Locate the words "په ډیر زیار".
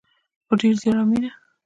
0.47-0.95